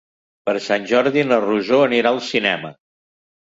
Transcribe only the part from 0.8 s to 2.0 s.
Jordi na Rosó